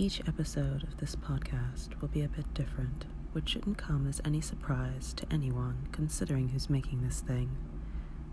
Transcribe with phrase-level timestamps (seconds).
[0.00, 4.40] Each episode of this podcast will be a bit different, which shouldn't come as any
[4.40, 7.54] surprise to anyone considering who's making this thing.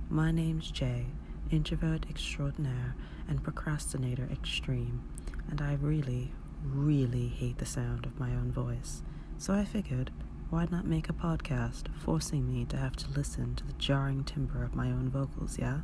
[0.09, 1.07] My name's Jay,
[1.51, 2.95] introvert extraordinaire
[3.27, 5.03] and procrastinator extreme,
[5.49, 6.31] and I really,
[6.63, 9.03] really hate the sound of my own voice.
[9.37, 10.09] So I figured,
[10.49, 14.63] why not make a podcast forcing me to have to listen to the jarring timbre
[14.63, 15.79] of my own vocals, yeah?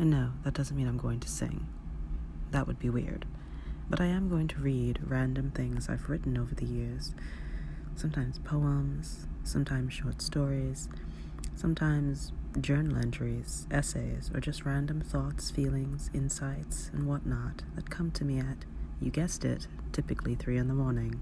[0.00, 1.68] And no, that doesn't mean I'm going to sing.
[2.50, 3.24] That would be weird.
[3.92, 7.14] But I am going to read random things I've written over the years.
[7.94, 10.88] Sometimes poems, sometimes short stories,
[11.56, 18.24] sometimes journal entries, essays, or just random thoughts, feelings, insights, and whatnot that come to
[18.24, 18.64] me at,
[18.98, 21.20] you guessed it, typically 3 in the morning.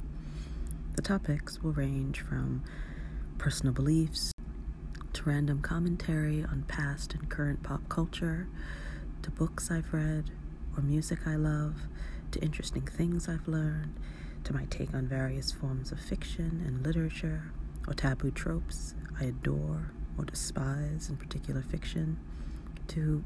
[0.95, 2.63] The topics will range from
[3.37, 4.31] personal beliefs
[5.15, 8.47] to random commentary on past and current pop culture,
[9.23, 10.31] to books I've read
[10.77, 11.75] or music I love
[12.33, 13.99] to interesting things I've learned,
[14.45, 17.53] to my take on various forms of fiction and literature,
[17.87, 22.19] or taboo tropes I adore or despise in particular fiction,
[22.89, 23.25] to,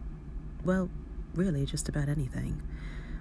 [0.64, 0.90] well,
[1.34, 2.62] really just about anything.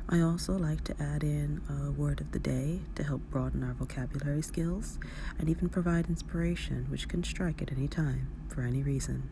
[0.09, 3.73] I also like to add in a word of the day to help broaden our
[3.73, 5.00] vocabulary skills
[5.40, 9.30] and even provide inspiration, which can strike at any time for any reason.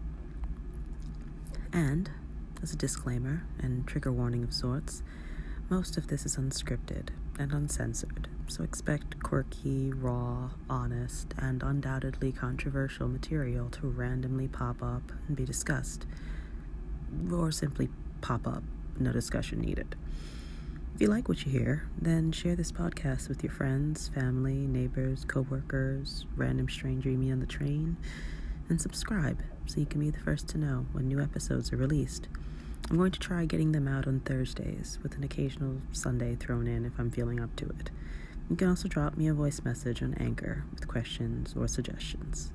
[1.73, 2.09] And,
[2.63, 5.03] as a disclaimer and trigger warning of sorts,
[5.71, 7.07] most of this is unscripted
[7.39, 15.13] and uncensored, so expect quirky, raw, honest, and undoubtedly controversial material to randomly pop up
[15.29, 16.05] and be discussed.
[17.31, 17.87] Or simply
[18.19, 18.63] pop up,
[18.99, 19.95] no discussion needed.
[20.93, 25.23] If you like what you hear, then share this podcast with your friends, family, neighbors,
[25.23, 27.95] coworkers, random stranger you meet on the train,
[28.67, 32.27] and subscribe so you can be the first to know when new episodes are released.
[32.91, 36.83] I'm going to try getting them out on Thursdays with an occasional Sunday thrown in
[36.83, 37.89] if I'm feeling up to it.
[38.49, 42.51] You can also drop me a voice message on Anchor with questions or suggestions.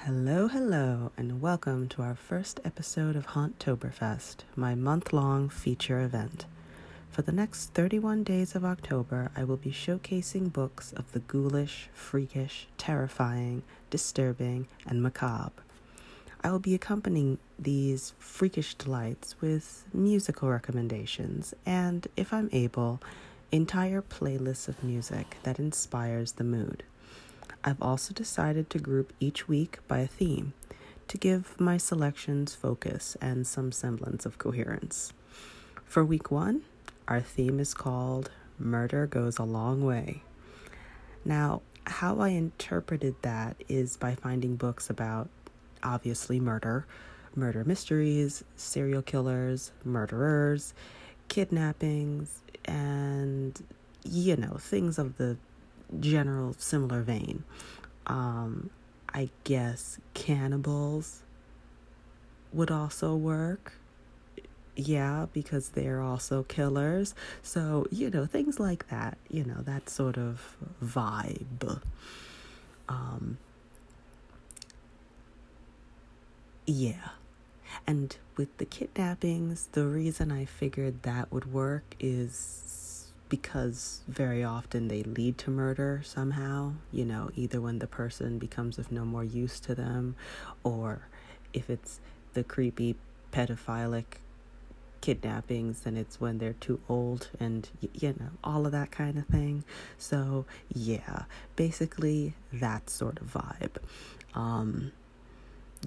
[0.00, 6.44] Hello, hello, and welcome to our first episode of Hauntoberfest, my month long feature event.
[7.08, 11.88] For the next 31 days of October, I will be showcasing books of the ghoulish,
[11.94, 15.62] freakish, terrifying, disturbing, and macabre.
[16.44, 23.00] I will be accompanying these freakish delights with musical recommendations and, if I'm able,
[23.50, 26.82] entire playlists of music that inspires the mood.
[27.64, 30.52] I've also decided to group each week by a theme
[31.08, 35.14] to give my selections focus and some semblance of coherence.
[35.86, 36.60] For week one,
[37.08, 40.22] our theme is called Murder Goes a Long Way.
[41.24, 45.30] Now, how I interpreted that is by finding books about
[45.84, 46.86] obviously murder,
[47.36, 50.74] murder mysteries, serial killers, murderers,
[51.28, 53.62] kidnappings, and,
[54.04, 55.36] you know, things of the
[56.00, 57.44] general similar vein.
[58.06, 58.70] Um,
[59.12, 61.22] I guess cannibals
[62.52, 63.74] would also work.
[64.76, 67.14] Yeah, because they're also killers.
[67.42, 71.80] So, you know, things like that, you know, that sort of vibe.
[72.88, 73.38] Um,
[76.66, 77.10] Yeah.
[77.86, 84.88] And with the kidnappings, the reason I figured that would work is because very often
[84.88, 89.24] they lead to murder somehow, you know, either when the person becomes of no more
[89.24, 90.14] use to them
[90.62, 91.08] or
[91.52, 92.00] if it's
[92.34, 92.96] the creepy
[93.32, 94.04] pedophilic
[95.00, 99.26] kidnappings then it's when they're too old and you know all of that kind of
[99.26, 99.62] thing
[99.98, 101.24] so yeah
[101.56, 103.76] basically that sort of vibe
[104.34, 104.92] um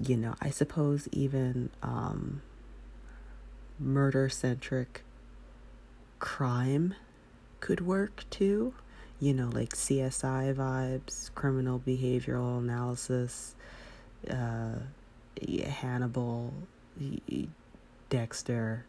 [0.06, 2.42] you know, I suppose even um,
[3.78, 5.02] murder centric
[6.18, 6.94] crime
[7.60, 8.74] could work too.
[9.20, 13.56] You know, like CSI vibes, criminal behavioral analysis,
[14.30, 14.74] uh,
[15.66, 16.52] Hannibal,
[18.10, 18.84] Dexter,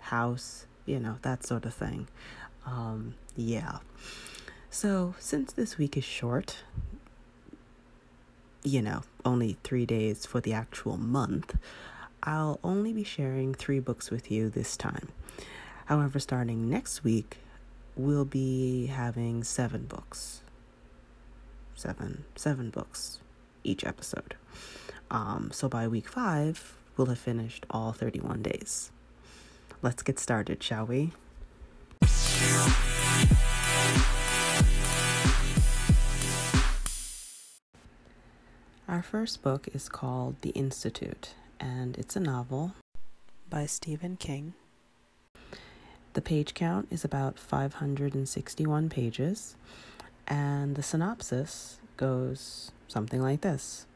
[0.00, 2.08] House, you know, that sort of thing.
[2.66, 3.78] Um, yeah.
[4.70, 6.64] So, since this week is short,
[8.64, 11.54] you know, only three days for the actual month,
[12.22, 15.08] I'll only be sharing three books with you this time.
[15.86, 17.36] However, starting next week,
[17.94, 20.40] we'll be having seven books.
[21.74, 23.20] Seven, seven books
[23.62, 24.34] each episode.
[25.10, 28.90] Um, so by week five, we'll have finished all 31 days.
[29.82, 31.12] Let's get started, shall we?
[38.94, 42.74] Our first book is called The Institute, and it's a novel
[43.50, 44.54] by Stephen King.
[46.12, 49.56] The page count is about 561 pages,
[50.28, 53.86] and the synopsis goes something like this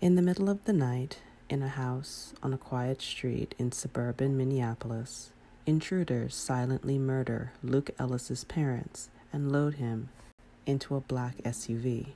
[0.00, 4.36] In the middle of the night, in a house on a quiet street in suburban
[4.36, 5.30] Minneapolis,
[5.66, 10.08] intruders silently murder Luke Ellis's parents and load him
[10.66, 12.08] into a black SUV.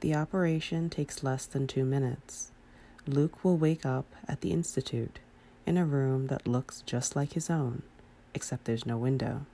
[0.00, 2.52] The operation takes less than two minutes.
[3.06, 5.18] Luke will wake up at the Institute
[5.66, 7.82] in a room that looks just like his own,
[8.34, 9.44] except there's no window.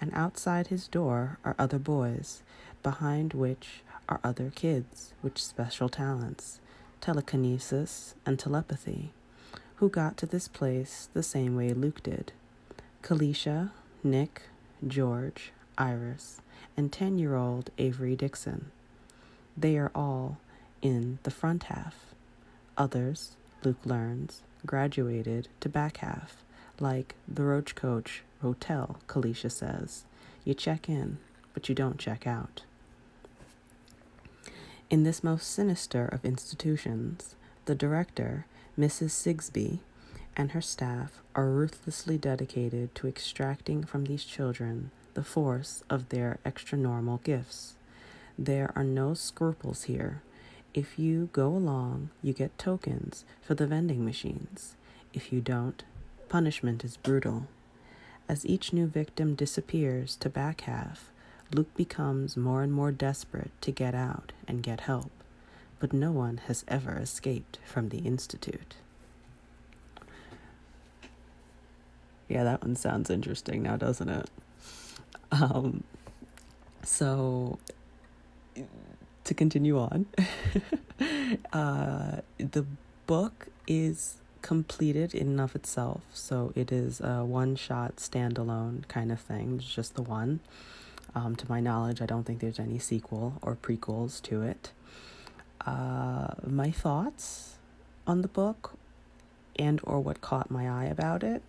[0.00, 2.42] And outside his door are other boys,
[2.82, 6.58] behind which are other kids with special talents,
[7.02, 9.12] telekinesis, and telepathy,
[9.76, 12.32] who got to this place the same way Luke did.
[13.02, 14.42] Kalisha, Nick,
[14.86, 16.40] George, Iris,
[16.78, 18.70] and 10 year old Avery Dixon.
[19.56, 20.38] They are all
[20.82, 21.94] in the front half.
[22.76, 26.44] Others, Luke learns, graduated to back half,
[26.78, 30.04] like the Roach Coach Hotel, Kalisha says.
[30.44, 31.18] You check in,
[31.54, 32.62] but you don't check out.
[34.90, 38.46] In this most sinister of institutions, the director,
[38.78, 39.10] Mrs.
[39.10, 39.80] Sigsby,
[40.36, 46.38] and her staff are ruthlessly dedicated to extracting from these children the force of their
[46.44, 47.75] extranormal gifts.
[48.38, 50.22] There are no scruples here.
[50.74, 54.76] If you go along, you get tokens for the vending machines.
[55.14, 55.82] If you don't,
[56.28, 57.46] punishment is brutal.
[58.28, 61.10] As each new victim disappears to back half,
[61.54, 65.10] Luke becomes more and more desperate to get out and get help,
[65.78, 68.74] but no one has ever escaped from the Institute.
[72.28, 74.28] Yeah, that one sounds interesting now, doesn't it?
[75.30, 75.84] Um,
[76.82, 77.58] so,
[79.24, 80.06] to continue on,
[81.52, 82.66] uh, the
[83.06, 86.02] book is completed in and of itself.
[86.12, 89.56] So it is a one shot standalone kind of thing.
[89.58, 90.40] It's just the one.
[91.14, 94.72] Um, to my knowledge, I don't think there's any sequel or prequels to it.
[95.64, 97.54] Uh, my thoughts
[98.06, 98.74] on the book
[99.58, 101.42] and or what caught my eye about it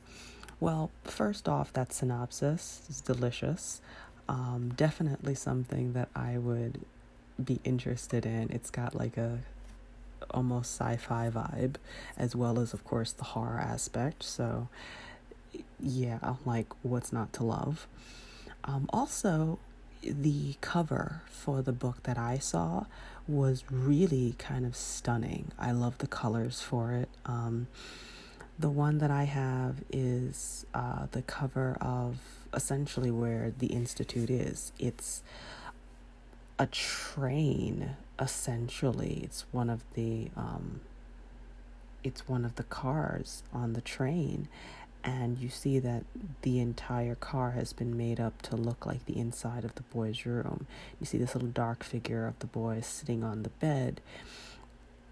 [0.59, 3.81] well, first off, that synopsis is delicious.
[4.27, 6.81] Um, definitely something that I would
[7.43, 8.49] be interested in.
[8.51, 9.39] It's got like a
[10.31, 11.75] almost sci-fi vibe,
[12.17, 14.23] as well as of course the horror aspect.
[14.23, 14.67] So,
[15.79, 17.87] yeah, like what's not to love.
[18.63, 19.59] Um, also,
[20.01, 22.85] the cover for the book that I saw
[23.27, 25.51] was really kind of stunning.
[25.59, 27.09] I love the colors for it.
[27.25, 27.67] Um,
[28.59, 32.17] the one that I have is uh, the cover of
[32.53, 34.71] essentially where the Institute is.
[34.79, 35.21] It's
[36.59, 39.21] a train, essentially.
[39.23, 40.81] It's one of the um,
[42.03, 44.47] it's one of the cars on the train
[45.03, 46.03] and you see that
[46.41, 50.25] the entire car has been made up to look like the inside of the boy's
[50.25, 50.67] room.
[50.99, 54.01] You see this little dark figure of the boy sitting on the bed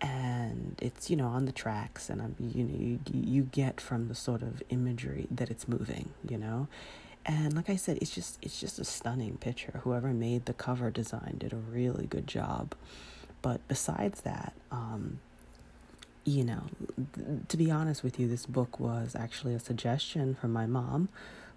[0.02, 4.10] and it's you know on the tracks and I'm, you know you, you get from
[4.10, 6.68] the sort of imagery that it's moving you know
[7.26, 9.82] and like I said it's just it's just a stunning picture.
[9.84, 12.76] Whoever made the cover design did a really good job.
[13.42, 15.20] But besides that um
[16.24, 16.64] you know
[17.16, 21.10] th- to be honest with you this book was actually a suggestion from my mom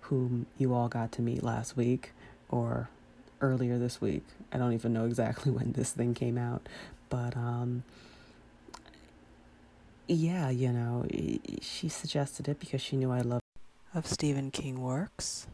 [0.02, 2.12] whom you all got to meet last week
[2.48, 2.88] or
[3.40, 4.24] earlier this week.
[4.50, 6.66] I don't even know exactly when this thing came out.
[7.08, 7.84] But um
[10.10, 11.06] yeah, you know,
[11.60, 13.42] she suggested it because she knew I love
[13.94, 15.46] of Stephen King works.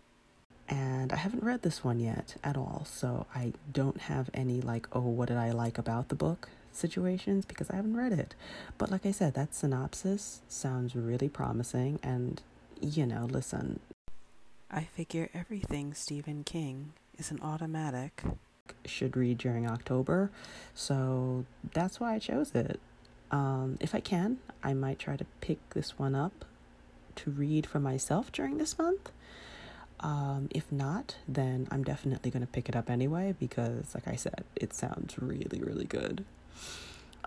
[0.69, 4.87] And I haven't read this one yet at all, so I don't have any like,
[4.93, 8.35] oh, what did I like about the book situations because I haven't read it.
[8.79, 12.43] But like I said, that synopsis sounds really promising and
[12.81, 13.81] you know, listen,
[14.71, 18.23] I figure everything Stephen King is an automatic
[18.85, 20.31] should read during October.
[20.75, 22.81] So that's why I chose it.
[23.31, 26.45] Um, if I can, I might try to pick this one up
[27.17, 29.11] to read for myself during this month.
[30.05, 34.17] Um, if not, then I'm definitely going to pick it up anyway because, like I
[34.17, 36.27] said, it sounds really, really good.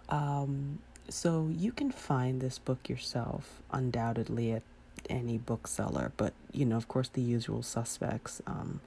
[0.10, 0.78] Um,
[1.10, 4.62] so you can find this book yourself undoubtedly at
[5.10, 8.44] any bookseller, but you know, of course, the usual suspects.
[8.46, 8.82] Um,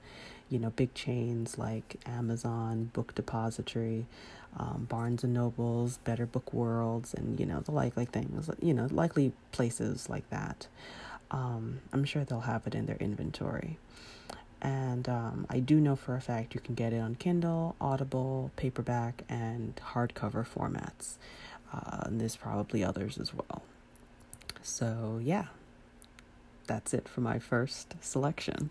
[0.49, 4.05] you know, big chains like Amazon, Book Depository,
[4.57, 8.49] um, Barnes and Nobles, Better Book Worlds, and you know the likely things.
[8.61, 10.67] You know, likely places like that.
[11.31, 13.77] Um, I'm sure they'll have it in their inventory.
[14.61, 18.51] And um, I do know for a fact you can get it on Kindle, Audible,
[18.57, 21.15] paperback, and hardcover formats.
[21.73, 23.63] Uh, and there's probably others as well.
[24.61, 25.45] So, yeah,
[26.67, 28.69] that's it for my first selection.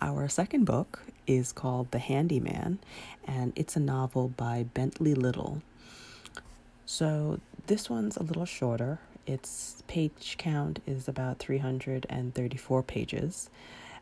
[0.00, 2.78] Our second book is called The Handyman,
[3.26, 5.62] and it's a novel by Bentley Little.
[6.86, 8.98] So this one's a little shorter.
[9.28, 13.50] Its page count is about 334 pages,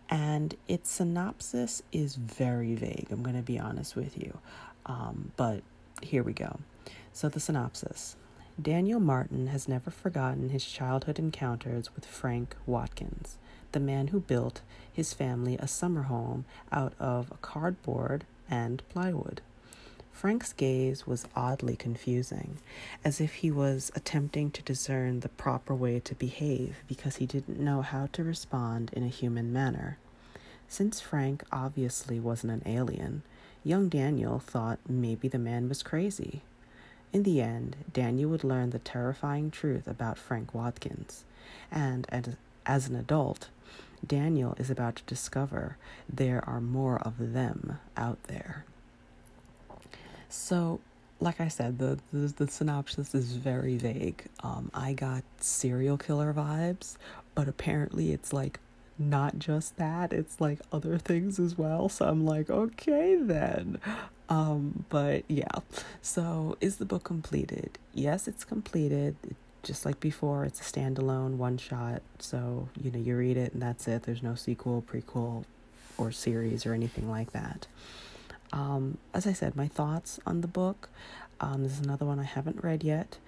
[0.09, 3.09] and its synopsis is very vague.
[3.11, 4.39] I'm going to be honest with you.
[4.87, 5.65] Um, but
[6.01, 6.61] here we go.
[7.13, 8.15] So, the synopsis
[8.63, 13.37] Daniel Martin has never forgotten his childhood encounters with Frank Watkins,
[13.73, 14.61] the man who built
[14.93, 19.41] his family a summer home out of cardboard and plywood.
[20.17, 22.57] Frank's gaze was oddly confusing,
[23.05, 27.61] as if he was attempting to discern the proper way to behave because he didn't
[27.61, 29.99] know how to respond in a human manner.
[30.69, 33.25] Since Frank obviously wasn't an alien,
[33.63, 36.41] young Daniel thought maybe the man was crazy.
[37.13, 41.25] In the end, Daniel would learn the terrifying truth about Frank Watkins,
[41.71, 42.07] and
[42.65, 43.51] as an adult,
[44.05, 45.77] Daniel is about to discover
[46.11, 48.65] there are more of them out there.
[50.29, 50.81] So,
[51.21, 54.25] like I said, the, the, the synopsis is very vague.
[54.43, 56.97] Um, I got serial killer vibes,
[57.35, 58.61] but apparently it's like
[58.99, 61.89] not just that, it's like other things as well.
[61.89, 63.79] So I'm like, okay then.
[64.29, 65.47] Um, but yeah.
[66.03, 67.79] So is the book completed?
[67.95, 69.17] Yes, it's completed.
[69.63, 72.03] Just like before, it's a standalone one shot.
[72.19, 74.05] So, you know, you read it and that's it.
[74.05, 75.45] There's no sequel, prequel,
[75.99, 77.67] or series or anything like that.
[78.53, 80.89] Um, as I said, my thoughts on the book.
[81.41, 83.19] Um, this is another one I haven't read yet,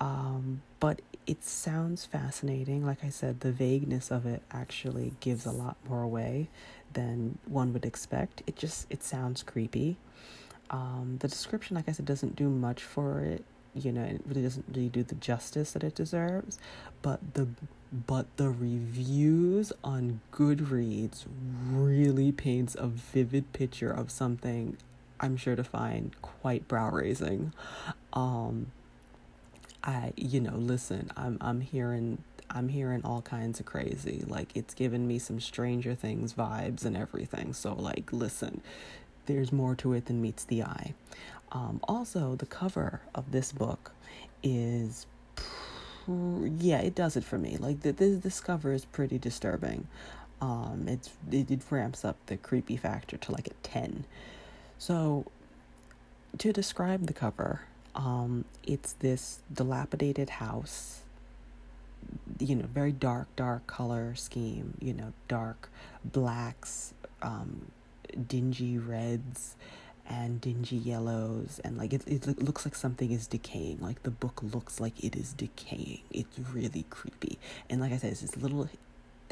[0.00, 2.84] um, but it sounds fascinating.
[2.84, 6.48] Like I said, the vagueness of it actually gives a lot more away
[6.92, 8.42] than one would expect.
[8.46, 9.96] It just it sounds creepy.
[10.70, 13.44] Um, the description, like I said, doesn't do much for it.
[13.74, 16.58] You know, it really doesn't really do the justice that it deserves.
[17.02, 17.48] But the
[17.94, 21.24] but the reviews on Goodreads
[21.70, 24.76] really paints a vivid picture of something
[25.20, 27.52] I'm sure to find quite brow raising.
[28.12, 28.72] Um,
[29.84, 32.18] I, you know, listen, I'm I'm hearing
[32.50, 34.24] I'm hearing all kinds of crazy.
[34.26, 37.52] Like it's giving me some Stranger Things vibes and everything.
[37.52, 38.60] So like, listen,
[39.26, 40.94] there's more to it than meets the eye.
[41.52, 43.92] Um, also, the cover of this book
[44.42, 45.06] is
[46.06, 47.56] yeah, it does it for me.
[47.56, 49.86] Like the, this, this cover is pretty disturbing.
[50.40, 54.04] Um, it's it, it ramps up the creepy factor to like a ten.
[54.78, 55.26] So,
[56.38, 57.62] to describe the cover,
[57.94, 61.00] um, it's this dilapidated house.
[62.38, 64.74] You know, very dark, dark color scheme.
[64.80, 65.70] You know, dark
[66.04, 66.92] blacks,
[67.22, 67.66] um,
[68.28, 69.56] dingy reds
[70.08, 73.78] and dingy yellows and like it, it looks like something is decaying.
[73.80, 76.00] Like the book looks like it is decaying.
[76.10, 77.38] It's really creepy.
[77.70, 78.68] And like i said it's this little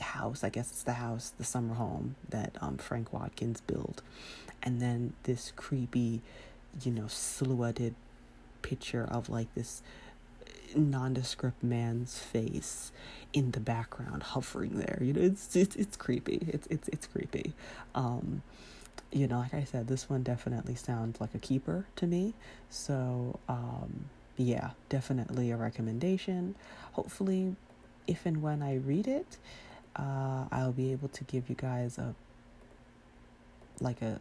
[0.00, 4.02] house i guess it's the house the summer home that um, frank watkins built.
[4.62, 6.22] And then this creepy
[6.82, 7.94] you know silhouetted
[8.62, 9.82] picture of like this
[10.74, 12.92] nondescript man's face
[13.32, 14.98] in the background hovering there.
[15.00, 16.46] You know it's it's, it's creepy.
[16.48, 17.52] It's it's it's creepy.
[17.94, 18.42] Um
[19.12, 22.34] you know, like I said, this one definitely sounds like a keeper to me.
[22.70, 26.54] So, um, yeah, definitely a recommendation.
[26.92, 27.54] Hopefully,
[28.06, 29.36] if and when I read it,
[29.96, 32.14] uh, I'll be able to give you guys a
[33.80, 34.20] like a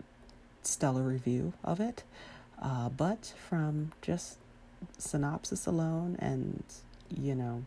[0.64, 2.04] stellar review of it.
[2.62, 4.38] Uh, but from just
[4.98, 6.64] synopsis alone and
[7.10, 7.64] you know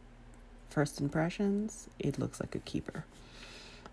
[0.68, 3.04] first impressions, it looks like a keeper.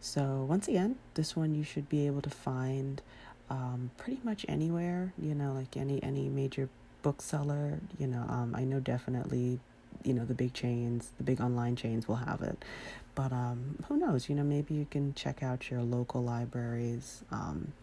[0.04, 3.04] So, once again, this one you should be able to find
[3.52, 6.70] um, pretty much anywhere, you know, like any, any major
[7.04, 9.60] bookseller, you know, um, I know definitely,
[10.04, 12.66] you know, the big chains, the big online chains will have it.
[13.14, 17.74] But um, who knows, you know, maybe you can check out your local libraries, um,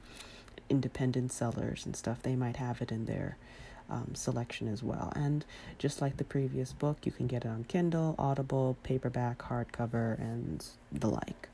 [0.69, 2.23] independent sellers and stuff.
[2.23, 3.37] They might have it in their
[3.89, 5.13] um, selection as well.
[5.15, 5.45] And
[5.79, 10.65] just like the previous book, you can get it on Kindle, Audible, paperback, hardcover, and
[10.91, 11.48] the like.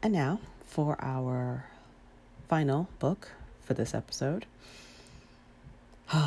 [0.00, 1.64] And now for our
[2.48, 4.46] final book for this episode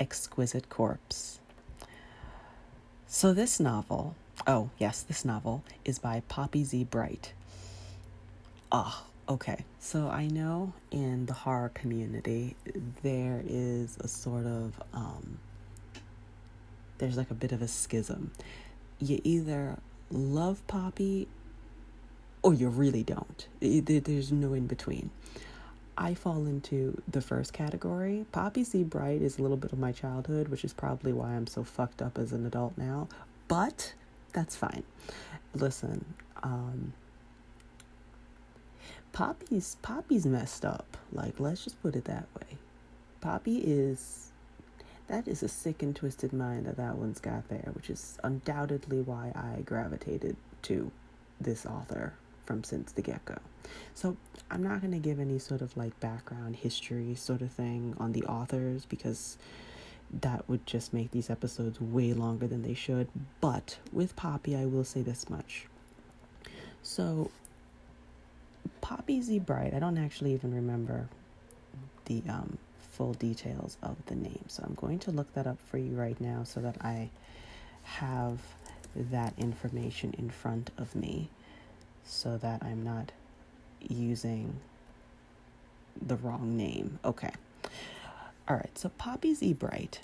[0.00, 1.38] Exquisite Corpse.
[3.06, 4.14] So, this novel,
[4.46, 6.84] oh, yes, this novel is by Poppy Z.
[6.84, 7.32] Brite.
[8.72, 9.64] Ah, oh, okay.
[9.78, 12.56] So, I know in the horror community
[13.02, 15.38] there is a sort of, um,
[16.98, 18.32] there's like a bit of a schism.
[18.98, 19.76] You either
[20.10, 21.28] love Poppy
[22.46, 23.48] or you really don't.
[23.60, 25.10] There's no in between.
[25.98, 28.24] I fall into the first category.
[28.30, 28.84] Poppy Z.
[28.84, 32.00] Brite is a little bit of my childhood, which is probably why I'm so fucked
[32.00, 33.08] up as an adult now.
[33.48, 33.94] But
[34.32, 34.84] that's fine.
[35.54, 36.04] Listen,
[36.44, 36.92] um,
[39.10, 40.96] Poppy's Poppy's messed up.
[41.12, 42.58] Like, let's just put it that way.
[43.20, 44.30] Poppy is
[45.08, 49.00] that is a sick and twisted mind that that one's got there, which is undoubtedly
[49.00, 50.92] why I gravitated to
[51.40, 52.12] this author
[52.46, 53.36] from since the get go.
[53.94, 54.16] So
[54.50, 58.12] I'm not going to give any sort of like background history sort of thing on
[58.12, 59.36] the authors because
[60.20, 63.08] that would just make these episodes way longer than they should.
[63.40, 65.66] But with Poppy, I will say this much.
[66.82, 67.30] So
[68.80, 71.08] Poppy Z Brite, I don't actually even remember
[72.04, 74.44] the um, full details of the name.
[74.46, 77.10] So I'm going to look that up for you right now so that I
[77.82, 78.38] have
[78.94, 81.28] that information in front of me
[82.06, 83.12] so that I'm not
[83.80, 84.60] using
[86.00, 86.98] the wrong name.
[87.04, 87.32] Okay.
[88.48, 88.76] All right.
[88.78, 90.00] So Poppy Z Brite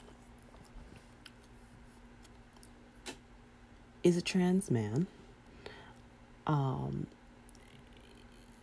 [4.03, 5.07] is a trans man.
[6.47, 7.07] Um,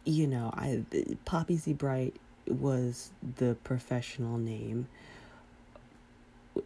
[0.04, 0.84] you know, I
[1.26, 2.16] Poppy Z Brite
[2.48, 4.88] was the professional name.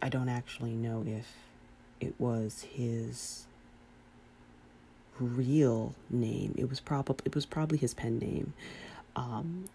[0.01, 1.27] I don't actually know if
[1.99, 3.45] it was his
[5.19, 6.55] real name.
[6.57, 8.53] It was probably it was probably his pen name,
[9.15, 9.65] um,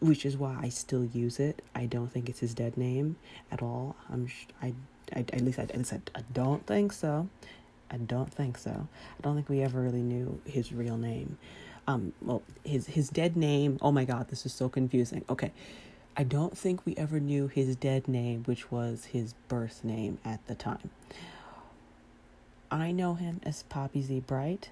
[0.00, 1.62] which is why I still use it.
[1.74, 3.16] I don't think it's his dead name
[3.50, 3.96] at all.
[4.10, 4.74] I'm sh- I,
[5.14, 7.28] I at least I, at least I, I don't think so.
[7.90, 8.70] I don't think so.
[9.18, 11.38] I don't think we ever really knew his real name.
[11.86, 13.78] Um, well, his his dead name.
[13.80, 15.24] Oh my God, this is so confusing.
[15.30, 15.52] Okay,
[16.16, 20.46] I don't think we ever knew his dead name, which was his birth name at
[20.48, 20.90] the time.
[22.70, 24.70] I know him as Poppy Z Brite.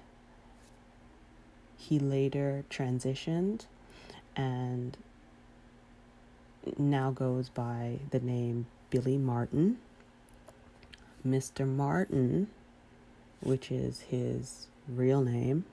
[1.77, 3.65] He later transitioned
[4.35, 4.97] and
[6.77, 9.77] now goes by the name Billy Martin.
[11.25, 11.67] Mr.
[11.67, 12.47] Martin,
[13.41, 15.65] which is his real name,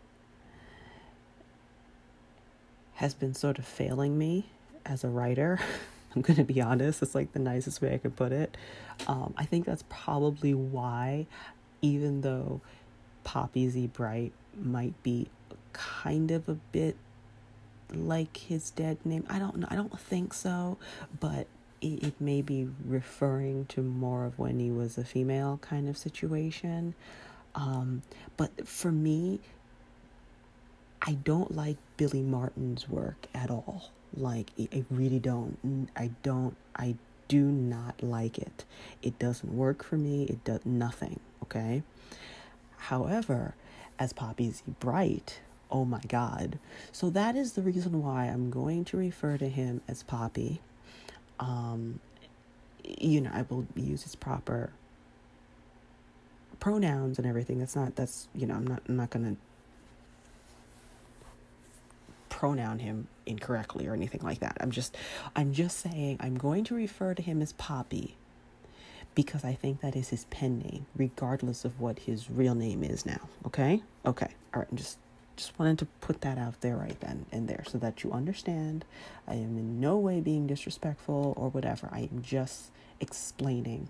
[2.95, 4.47] has been sort of failing me
[4.87, 5.59] as a writer.
[6.15, 8.57] I'm going to be honest, it's like the nicest way I could put it.
[9.09, 11.27] Um, I think that's probably why
[11.85, 12.63] even though
[13.25, 15.29] Poppy Z Brite might be
[15.75, 16.97] kind of a bit
[17.93, 19.25] like his dead name.
[19.29, 19.69] I don't know.
[19.71, 20.79] I don't think so,
[21.21, 21.47] but
[21.83, 25.99] it, it may be referring to more of when he was a female kind of
[25.99, 26.95] situation.
[27.55, 28.01] Um,
[28.39, 29.41] but for me,
[31.03, 33.91] I don't like Billy Martin's work at all.
[34.17, 35.91] Like, I really don't.
[35.95, 36.57] I don't.
[36.75, 36.97] I
[37.29, 38.65] do not like it.
[39.03, 40.25] It doesn't work for me.
[40.25, 41.83] It does nothing okay?
[42.77, 43.55] However,
[43.99, 46.59] as Poppy Z Brite, oh my God.
[46.93, 50.61] So that is the reason why I'm going to refer to him as Poppy.
[51.41, 52.01] Um,
[52.85, 54.71] you know, I will use his proper
[56.61, 57.59] pronouns and everything.
[57.59, 59.41] That's not, that's, you know, I'm not, I'm not going to
[62.29, 64.57] pronoun him incorrectly or anything like that.
[64.61, 64.97] I'm just,
[65.35, 68.17] I'm just saying I'm going to refer to him as Poppy
[69.15, 73.07] because I think that is his pen name, regardless of what his real name is
[73.07, 73.29] now.
[73.47, 73.83] Okay?
[74.05, 74.29] Okay.
[74.53, 74.75] All right.
[74.75, 74.99] Just
[75.37, 78.85] just wanted to put that out there right then and there so that you understand.
[79.27, 81.89] I am in no way being disrespectful or whatever.
[81.91, 83.89] I am just explaining.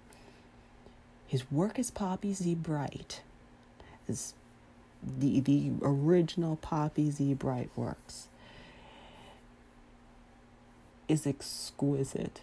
[1.27, 3.21] His work as Poppy Z Brite,
[4.09, 4.35] is
[5.03, 8.29] the the original Poppy Z Brite works,
[11.09, 12.41] is exquisite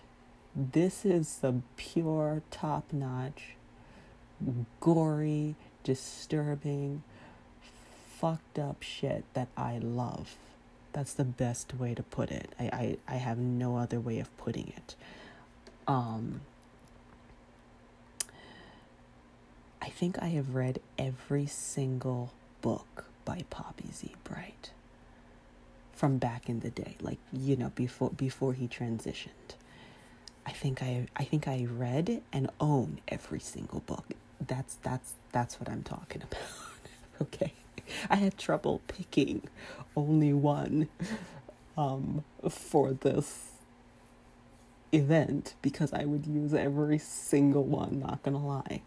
[0.55, 3.55] this is the pure, top notch,
[4.79, 7.03] gory, disturbing,
[8.19, 10.35] fucked up shit that I love.
[10.93, 12.53] That's the best way to put it.
[12.59, 14.95] I, I, I have no other way of putting it.
[15.87, 16.41] Um,
[19.81, 24.71] I think I have read every single book by Poppy Z Brite
[25.93, 29.55] from back in the day, like you know before before he transitioned.
[30.45, 34.05] I think I I think I read and own every single book.
[34.45, 36.41] That's that's that's what I'm talking about.
[37.21, 37.53] okay.
[38.09, 39.43] I had trouble picking
[39.95, 40.87] only one
[41.77, 43.49] um for this
[44.91, 48.81] event because I would use every single one, not going to lie.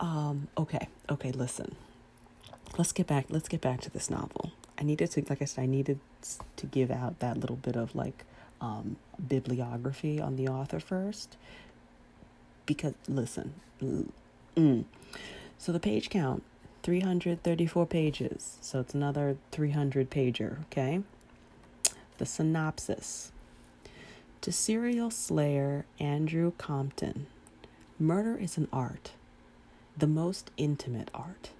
[0.00, 0.88] Um okay.
[1.10, 1.76] Okay, listen.
[2.78, 4.52] Let's get back let's get back to this novel.
[4.78, 5.98] I needed to like I said I needed
[6.56, 8.24] to give out that little bit of like
[8.64, 8.96] um,
[9.28, 11.36] bibliography on the author first.
[12.66, 14.84] Because, listen, mm.
[15.58, 16.42] so the page count
[16.82, 21.02] 334 pages, so it's another 300 pager, okay?
[22.18, 23.32] The synopsis
[24.40, 27.26] To serial slayer Andrew Compton,
[27.98, 29.12] murder is an art,
[29.96, 31.50] the most intimate art.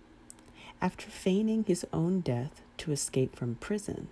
[0.81, 4.09] After feigning his own death to escape from prison,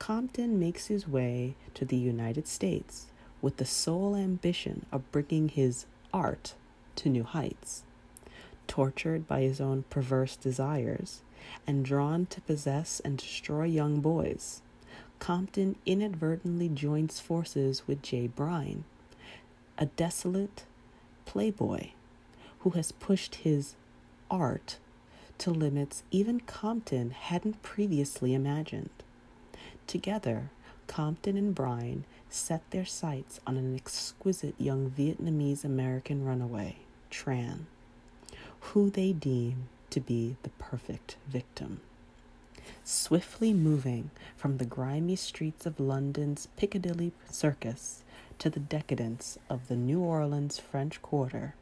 [0.00, 3.08] Compton makes his way to the United States
[3.42, 6.54] with the sole ambition of bringing his art
[6.96, 7.82] to new heights.
[8.66, 11.20] Tortured by his own perverse desires
[11.66, 14.62] and drawn to possess and destroy young boys,
[15.18, 18.84] Compton inadvertently joins forces with Jay Byrne,
[19.76, 20.64] a desolate
[21.26, 21.88] playboy
[22.60, 23.74] who has pushed his
[24.30, 24.78] art
[25.36, 28.88] to limits even Compton hadn't previously imagined.
[29.90, 30.50] Together,
[30.86, 36.76] Compton and Byrne set their sights on an exquisite young Vietnamese American runaway,
[37.10, 37.62] Tran,
[38.60, 41.80] who they deem to be the perfect victim.
[42.84, 48.04] Swiftly moving from the grimy streets of London's Piccadilly Circus
[48.38, 51.56] to the decadence of the New Orleans French Quarter,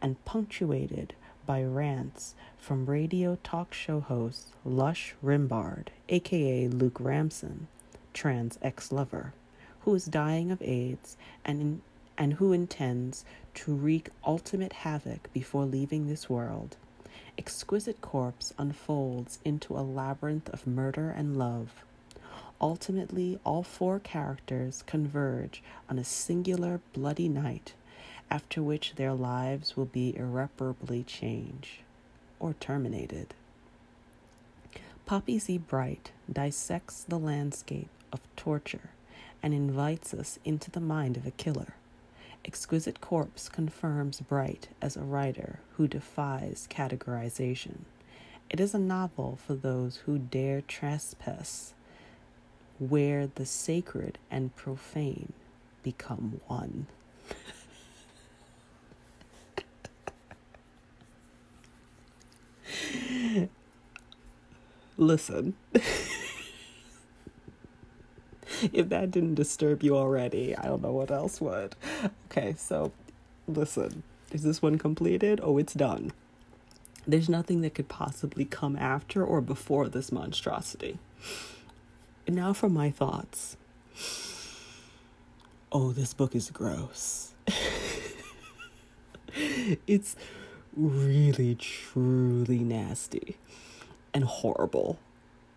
[0.00, 1.14] and punctuated
[1.46, 7.68] by rants from radio talk show host Lush Rimbaud, aka Luke Ransom,
[8.12, 9.32] Tran's ex lover,
[9.80, 11.82] who is dying of AIDS and, in,
[12.16, 13.24] and who intends
[13.54, 16.76] to wreak ultimate havoc before leaving this world.
[17.38, 21.84] Exquisite Corpse unfolds into a labyrinth of murder and love.
[22.60, 27.72] Ultimately, all four characters converge on a singular bloody night,
[28.32, 31.82] after which their lives will be irreparably changed
[32.40, 33.34] or terminated.
[35.04, 35.58] Poppy Z.
[35.58, 38.88] Brite dissects the landscape of torture
[39.42, 41.74] and invites us into the mind of a killer.
[42.42, 47.80] Exquisite Corpse confirms Brite as a writer who defies categorization.
[48.48, 51.74] It is a novel for those who dare trespass,
[52.78, 55.34] where the sacred and profane
[55.82, 56.86] become one.
[65.02, 65.54] Listen.
[68.72, 71.74] if that didn't disturb you already, I don't know what else would.
[72.26, 72.92] Okay, so
[73.48, 74.04] listen.
[74.30, 75.40] Is this one completed?
[75.42, 76.12] Oh, it's done.
[77.04, 81.00] There's nothing that could possibly come after or before this monstrosity.
[82.24, 83.56] And now for my thoughts.
[85.72, 87.34] Oh, this book is gross.
[89.88, 90.14] it's
[90.76, 93.38] really, truly nasty
[94.14, 94.98] and horrible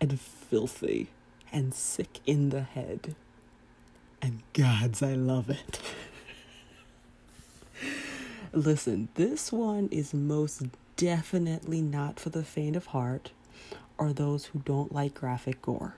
[0.00, 1.08] and filthy
[1.52, 3.14] and sick in the head.
[4.20, 5.80] And gods, I love it.
[8.52, 10.64] Listen, this one is most
[10.96, 13.30] definitely not for the faint of heart
[13.98, 15.94] or those who don't like graphic gore.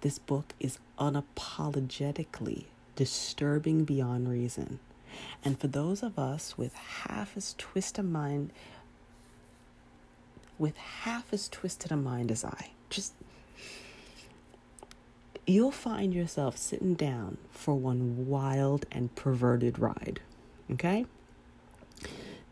[0.00, 2.64] This book is unapologetically
[2.96, 4.78] disturbing beyond reason.
[5.44, 8.50] And for those of us with half as twisted a mind
[10.60, 13.14] with half as twisted a mind as I, just
[15.46, 20.20] you'll find yourself sitting down for one wild and perverted ride.
[20.70, 21.06] Okay?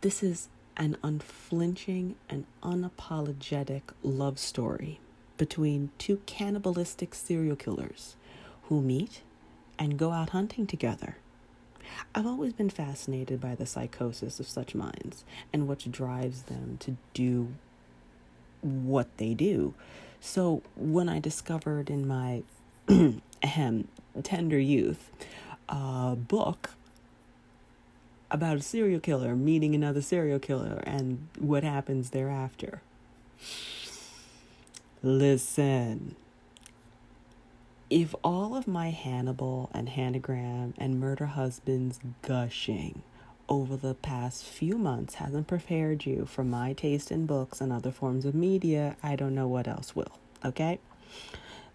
[0.00, 5.00] This is an unflinching and unapologetic love story
[5.36, 8.16] between two cannibalistic serial killers
[8.64, 9.20] who meet
[9.78, 11.18] and go out hunting together.
[12.14, 16.96] I've always been fascinated by the psychosis of such minds and what drives them to
[17.12, 17.54] do
[18.62, 19.74] what they do.
[20.20, 22.42] So when I discovered in my
[23.42, 23.88] ahem,
[24.22, 25.10] tender youth
[25.68, 26.70] a book
[28.30, 32.82] about a serial killer meeting another serial killer and what happens thereafter.
[35.02, 36.16] Listen,
[37.88, 43.02] if all of my Hannibal and Hannigram and Murder Husbands gushing
[43.48, 47.90] over the past few months hasn't prepared you for my taste in books and other
[47.90, 50.12] forms of media, I don't know what else will.
[50.44, 50.78] Okay?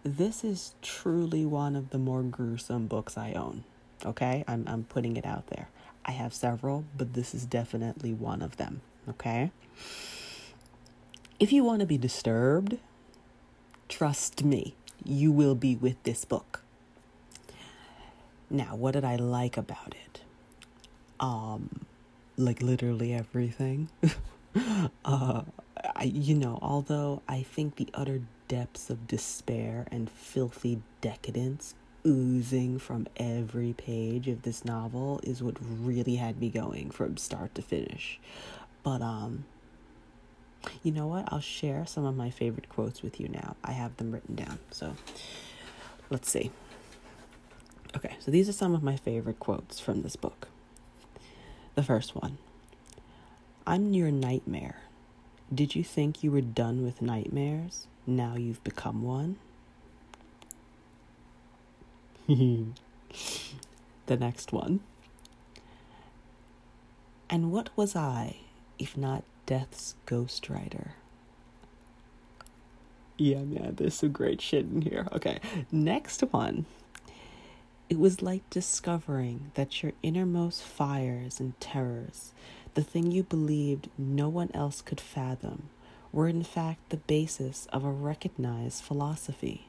[0.04, 3.64] This is truly one of the more gruesome books I own.
[4.06, 4.44] Okay?
[4.48, 5.70] I'm, I'm putting it out there.
[6.06, 8.82] I have several, but this is definitely one of them.
[9.10, 9.52] Okay?
[11.40, 12.78] If you want to be disturbed,
[13.90, 16.62] trust me, you will be with this book.
[18.50, 20.13] Now, what did I like about it?
[21.20, 21.86] Um,
[22.38, 23.90] like literally everything.
[25.06, 25.42] uh,
[25.96, 32.78] I, you know, although I think the utter depths of despair and filthy decadence oozing
[32.78, 37.62] from every page of this novel is what really had me going from start to
[37.62, 38.20] finish.
[38.84, 39.46] But um
[40.82, 41.28] you know what?
[41.32, 43.56] I'll share some of my favorite quotes with you now.
[43.64, 44.60] I have them written down.
[44.72, 44.96] So
[46.10, 46.52] let's see.
[47.96, 50.48] Okay, so these are some of my favorite quotes from this book.
[51.76, 52.38] The first one
[53.66, 54.78] I'm your nightmare
[55.54, 57.88] Did you think you were done with nightmares?
[58.06, 59.38] Now you've become one?
[62.28, 62.66] the
[64.08, 64.82] next one.
[67.30, 68.38] And what was I,
[68.78, 70.92] if not death's ghostwriter?
[73.18, 75.08] Yeah, man, there's some great shit in here.
[75.12, 75.40] Okay,
[75.72, 76.66] next one.
[77.94, 82.32] It was like discovering that your innermost fires and terrors,
[82.74, 85.70] the thing you believed no one else could fathom,
[86.12, 89.68] were in fact the basis of a recognized philosophy.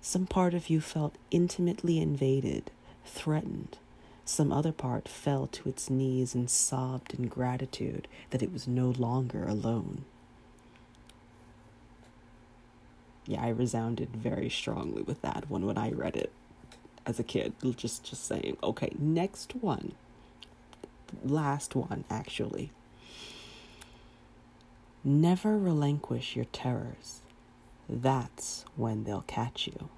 [0.00, 2.70] Some part of you felt intimately invaded,
[3.04, 3.76] threatened.
[4.24, 8.88] Some other part fell to its knees and sobbed in gratitude that it was no
[8.88, 10.06] longer alone.
[13.26, 16.32] Yeah, I resounded very strongly with that one when I read it
[17.06, 17.52] as a kid.
[17.76, 18.56] Just just saying.
[18.62, 19.92] Okay, next one.
[21.24, 22.70] Last one actually.
[25.04, 27.20] Never relinquish your terrors.
[27.88, 29.88] That's when they'll catch you.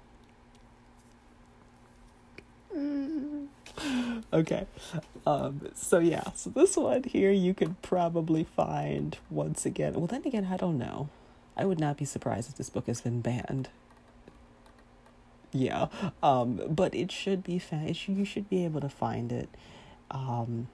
[4.33, 4.65] okay.
[5.25, 9.93] Um, so yeah, so this one here you could probably find once again.
[9.93, 11.09] Well, then again, I don't know.
[11.55, 13.69] I would not be surprised if this book has been banned
[15.55, 15.87] yeah
[16.21, 19.49] um but it should be fa- you should be able to find it
[20.11, 20.67] um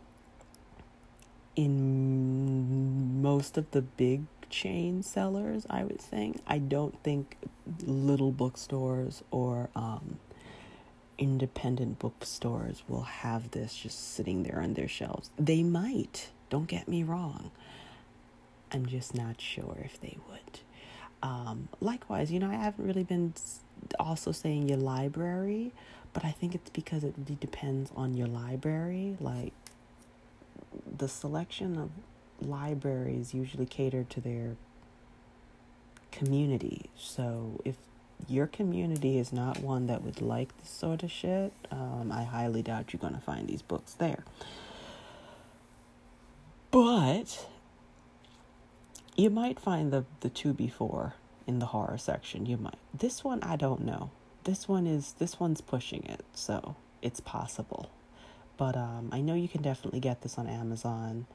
[1.56, 6.41] in most of the big chain sellers i would think.
[6.48, 7.38] I don't think
[7.86, 10.20] little bookstores or um
[11.17, 15.30] independent bookstores will have this just sitting there on their shelves.
[15.38, 17.52] They might don't get me wrong.
[18.72, 20.60] I'm just not sure if they would.
[21.24, 23.34] Um likewise you know i haven't really been
[24.00, 25.72] also saying your library,
[26.13, 29.17] but I think it's because it really depends on your library.
[29.20, 29.54] Like
[30.98, 31.89] the selection of
[32.41, 34.56] libraries usually cater to their
[36.12, 36.89] community.
[36.98, 37.76] So if
[38.28, 42.62] your community is not one that would like this sort of shit, um, I highly
[42.62, 44.24] doubt you're going to find these books there.
[46.70, 47.48] But
[49.15, 51.15] you might find the, the two before
[51.47, 52.45] in the horror section.
[52.45, 52.77] You might.
[52.93, 54.12] This one I don't know.
[54.43, 57.89] This one is this one's pushing it, so it's possible.
[58.58, 61.25] But um, I know you can definitely get this on Amazon,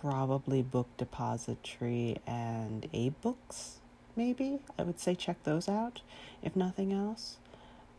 [0.00, 3.74] probably Book Depository and AbeBooks,
[4.16, 4.58] maybe.
[4.78, 6.00] I would say check those out,
[6.42, 7.36] if nothing else.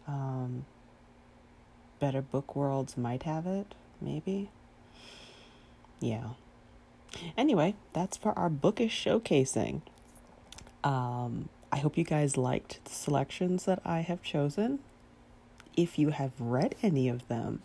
[0.07, 0.65] Um,
[1.99, 4.49] Better Book Worlds might have it, maybe.
[6.01, 6.31] Yeah.
[7.37, 9.81] Anyway, that's for our bookish showcasing.
[10.83, 14.79] Um, I hope you guys liked the selections that I have chosen.
[15.75, 17.61] If you have read any of them,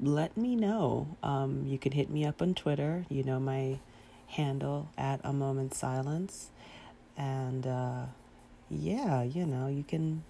[0.00, 1.16] let me know.
[1.22, 3.04] Um, you can hit me up on Twitter.
[3.08, 3.80] You know my
[4.28, 6.50] handle at a moment silence.
[7.16, 8.06] And uh,
[8.70, 10.22] yeah, you know, you can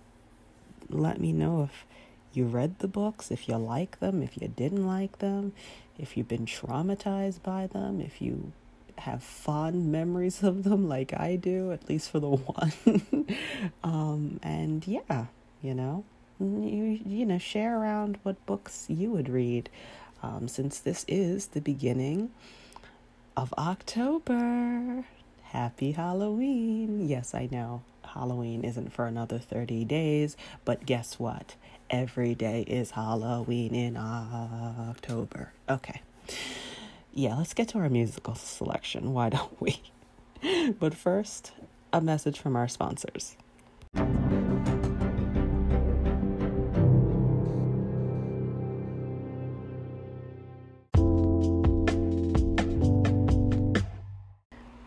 [0.88, 1.84] let me know if
[2.32, 5.52] you read the books, if you like them, if you didn't like them,
[5.98, 8.52] if you've been traumatized by them, if you
[9.00, 13.26] have fond memories of them like I do, at least for the one.
[13.82, 15.26] um, and yeah,
[15.62, 16.04] you know,
[16.40, 19.68] you, you know, share around what books you would read.
[20.20, 22.30] Um, since this is the beginning
[23.36, 25.04] of October.
[25.42, 27.08] Happy Halloween.
[27.08, 31.54] Yes, I know Halloween isn't for another 30 days, but guess what?
[31.88, 35.52] Every day is Halloween in October.
[35.68, 36.02] Okay
[37.18, 39.12] yeah, let's get to our musical selection.
[39.12, 39.82] Why don't we?
[40.78, 41.50] but first,
[41.92, 43.36] a message from our sponsors.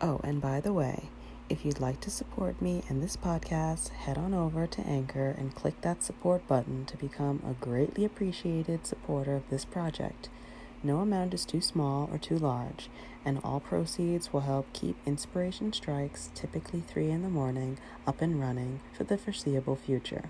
[0.00, 1.10] Oh, and by the way,
[1.50, 5.54] if you'd like to support me and this podcast, head on over to Anchor and
[5.54, 10.30] click that support button to become a greatly appreciated supporter of this project.
[10.84, 12.90] No amount is too small or too large,
[13.24, 18.40] and all proceeds will help keep Inspiration Strikes, typically 3 in the morning, up and
[18.40, 20.24] running for the foreseeable future.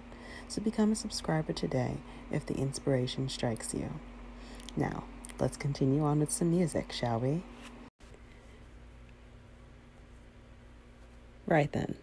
[0.48, 1.96] So become a subscriber today
[2.30, 3.88] if the inspiration strikes you.
[4.76, 5.04] Now,
[5.40, 7.42] let's continue on with some music, shall we?
[11.46, 11.94] Right then.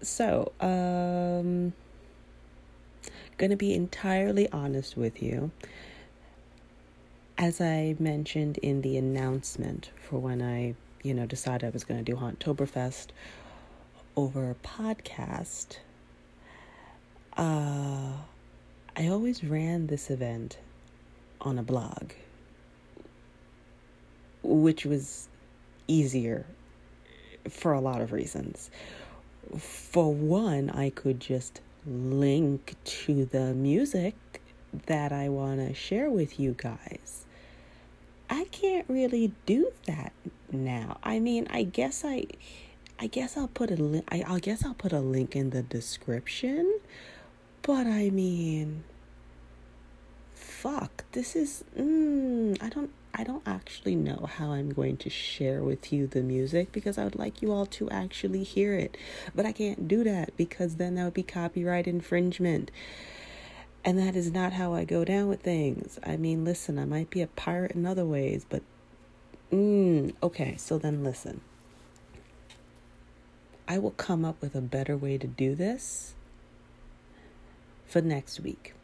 [0.00, 1.74] So, um,
[3.36, 5.50] gonna be entirely honest with you
[7.38, 12.02] as I mentioned in the announcement for when I, you know, decided I was going
[12.02, 13.08] to do Hauntoberfest
[14.16, 15.78] over podcast,
[17.36, 18.12] uh,
[18.96, 20.58] I always ran this event
[21.42, 22.12] on a blog,
[24.42, 25.28] which was
[25.86, 26.46] easier
[27.50, 28.70] for a lot of reasons.
[29.58, 34.14] For one, I could just link to the music
[34.86, 37.25] that I want to share with you guys.
[38.50, 40.12] Can't really do that
[40.50, 40.98] now.
[41.02, 42.26] I mean, I guess I
[42.98, 45.62] I guess I'll put a link I, I guess I'll put a link in the
[45.62, 46.80] description.
[47.62, 48.84] But I mean
[50.34, 55.62] fuck, this is mm, I don't I don't actually know how I'm going to share
[55.62, 58.96] with you the music because I would like you all to actually hear it.
[59.34, 62.70] But I can't do that because then that would be copyright infringement.
[63.86, 66.00] And that is not how I go down with things.
[66.04, 68.62] I mean, listen, I might be a pirate in other ways, but
[69.52, 71.40] mm, okay, so then listen.
[73.68, 76.14] I will come up with a better way to do this
[77.86, 78.74] for next week.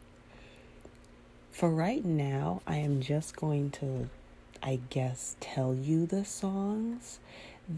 [1.51, 4.09] For right now, I am just going to,
[4.61, 7.19] I guess, tell you the songs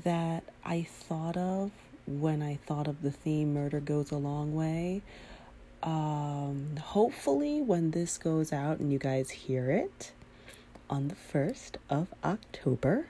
[0.04, 1.72] that I thought of
[2.06, 5.02] when I thought of the theme Murder Goes a Long Way
[5.86, 10.12] um, hopefully, when this goes out and you guys hear it
[10.90, 13.06] on the 1st of October,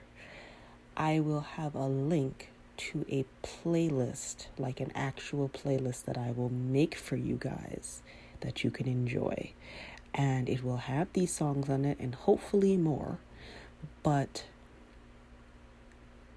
[0.94, 6.50] I will have a link to a playlist, like an actual playlist that I will
[6.50, 8.02] make for you guys
[8.40, 9.52] that you can enjoy.
[10.12, 13.18] And it will have these songs on it and hopefully more.
[14.02, 14.44] But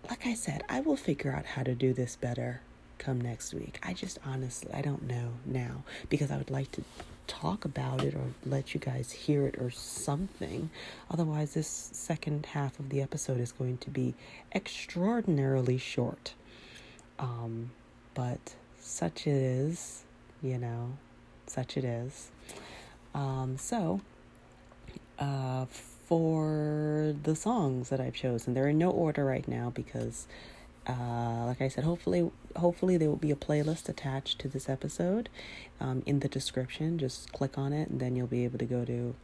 [0.09, 2.61] like I said, I will figure out how to do this better
[2.99, 3.79] come next week.
[3.81, 6.83] I just honestly, I don't know now because I would like to
[7.25, 10.69] talk about it or let you guys hear it or something.
[11.09, 14.13] Otherwise, this second half of the episode is going to be
[14.53, 16.33] extraordinarily short.
[17.17, 17.71] Um,
[18.13, 20.03] but such it is,
[20.41, 20.97] you know,
[21.47, 22.29] such it is.
[23.13, 24.01] Um, so,
[25.17, 30.27] uh, for the songs that I've chosen, they're in no order right now because
[30.89, 35.29] uh, like I said, hopefully, hopefully there will be a playlist attached to this episode
[35.79, 36.97] um, in the description.
[36.97, 39.15] Just click on it, and then you'll be able to go to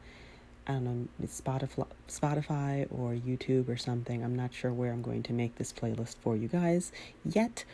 [0.67, 4.23] I don't know Spotify, Spotify or YouTube or something.
[4.23, 6.91] I'm not sure where I'm going to make this playlist for you guys
[7.23, 7.65] yet,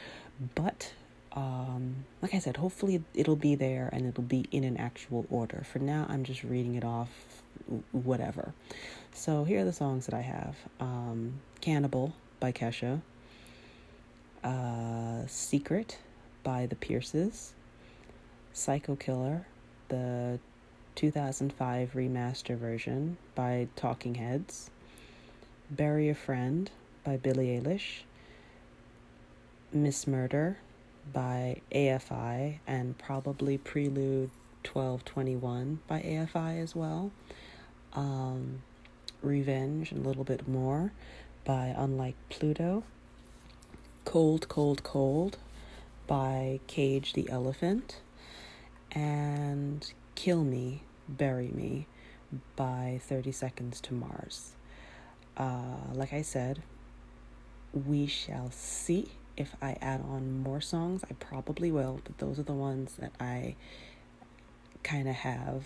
[0.56, 0.94] but
[1.34, 5.64] um, like I said, hopefully it'll be there and it'll be in an actual order.
[5.72, 7.10] For now, I'm just reading it off,
[7.94, 8.54] whatever.
[9.14, 13.02] So here are the songs that I have: um, "Cannibal" by Kesha
[14.44, 15.98] uh, Secret
[16.44, 17.54] by the Pierces,
[18.54, 19.46] Psycho Killer,
[19.90, 20.40] the
[20.96, 24.70] 2005 remaster version by Talking Heads,
[25.70, 26.70] Bury a Friend
[27.04, 28.02] by Billie Eilish,
[29.72, 30.58] Miss Murder
[31.14, 34.30] by AFI, and probably Prelude
[34.64, 37.12] 1221 by AFI as well.
[37.94, 38.62] Um,
[39.22, 40.92] Revenge and a little bit more
[41.46, 42.84] by Unlike Pluto.
[44.06, 45.38] Cold, Cold, Cold
[46.08, 47.98] by Cage the Elephant,
[48.92, 51.88] and Kill Me, Bury Me
[52.56, 54.52] by 30 Seconds to Mars.
[55.38, 56.62] Uh, like I said,
[57.74, 61.04] we shall see if I add on more songs.
[61.10, 63.56] I probably will, but those are the ones that I
[64.84, 65.64] kind of have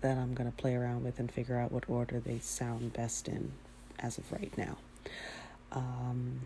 [0.00, 3.28] that I'm going to play around with and figure out what order they sound best
[3.28, 3.52] in
[3.98, 4.76] as of right now.
[5.72, 6.40] Um,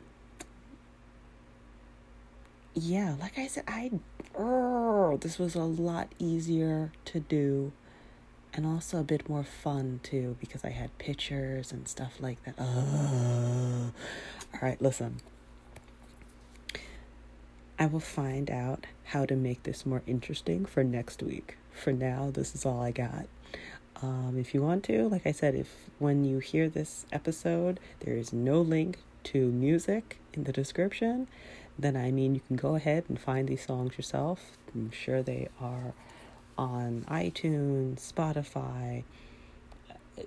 [2.75, 3.91] yeah, like I said, I
[4.37, 7.73] oh, this was a lot easier to do
[8.53, 12.55] and also a bit more fun too because I had pictures and stuff like that.
[12.59, 13.91] Uh,
[14.55, 15.17] all right, listen.
[17.79, 21.57] I will find out how to make this more interesting for next week.
[21.73, 23.27] For now, this is all I got.
[24.01, 28.17] Um, if you want to, like I said, if when you hear this episode, there
[28.17, 31.27] is no link to music in the description,
[31.79, 34.57] then I mean you can go ahead and find these songs yourself.
[34.75, 35.95] I'm sure they are
[36.57, 39.03] on iTunes, Spotify,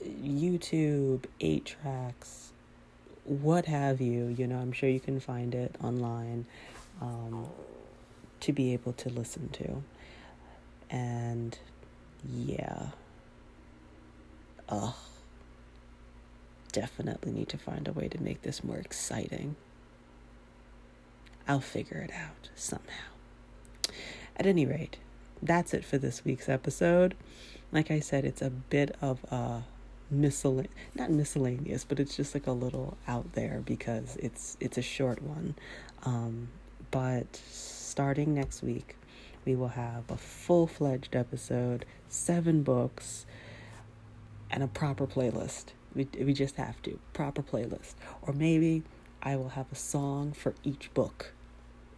[0.03, 2.51] YouTube, 8 tracks,
[3.23, 4.27] what have you.
[4.27, 6.45] You know, I'm sure you can find it online
[7.01, 7.47] um,
[8.41, 9.83] to be able to listen to.
[10.89, 11.57] And
[12.29, 12.87] yeah.
[14.69, 14.93] Ugh.
[16.71, 19.55] Definitely need to find a way to make this more exciting.
[21.47, 23.11] I'll figure it out somehow.
[24.35, 24.97] At any rate,
[25.41, 27.15] that's it for this week's episode.
[27.71, 29.63] Like I said, it's a bit of a
[30.09, 34.81] miscellaneous, not miscellaneous, but it's just like a little out there because it's it's a
[34.81, 35.55] short one.
[36.03, 36.49] Um,
[36.91, 38.95] but starting next week,
[39.45, 43.25] we will have a full fledged episode, seven books,
[44.51, 45.67] and a proper playlist.
[45.95, 48.83] We we just have to proper playlist, or maybe
[49.21, 51.33] I will have a song for each book.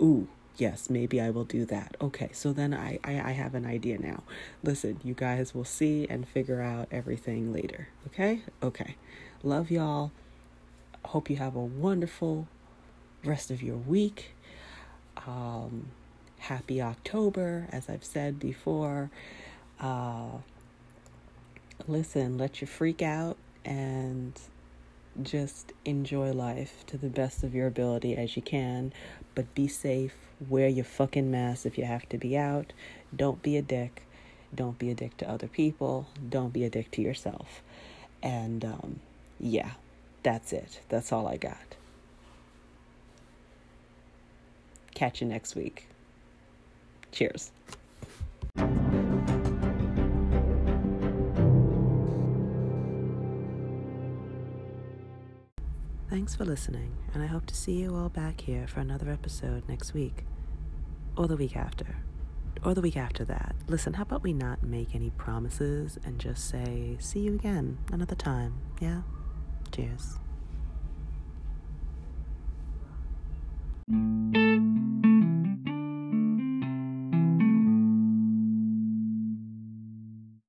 [0.01, 0.27] Ooh,
[0.57, 1.95] yes, maybe I will do that.
[2.01, 4.23] Okay, so then I, I, I have an idea now.
[4.63, 7.89] Listen, you guys will see and figure out everything later.
[8.07, 8.41] Okay?
[8.61, 8.95] Okay.
[9.43, 10.11] Love y'all.
[11.05, 12.47] Hope you have a wonderful
[13.23, 14.31] rest of your week.
[15.25, 15.87] Um,
[16.39, 19.09] happy October, as I've said before.
[19.79, 20.39] Uh,
[21.87, 24.39] listen, let you freak out and
[25.21, 28.93] just enjoy life to the best of your ability as you can,
[29.39, 30.15] but be safe.
[30.49, 32.73] Wear your fucking mask if you have to be out.
[33.15, 34.03] Don't be a dick.
[34.53, 36.07] Don't be a dick to other people.
[36.27, 37.61] Don't be a dick to yourself.
[38.21, 38.99] And um,
[39.39, 39.71] yeah,
[40.23, 40.81] that's it.
[40.89, 41.77] That's all I got.
[44.93, 45.87] Catch you next week.
[47.13, 47.51] Cheers.
[56.29, 59.67] Thanks for listening, and I hope to see you all back here for another episode
[59.67, 60.25] next week.
[61.17, 61.97] Or the week after.
[62.63, 63.55] Or the week after that.
[63.67, 68.13] Listen, how about we not make any promises and just say, see you again another
[68.13, 69.01] time, yeah?
[69.71, 70.19] Cheers.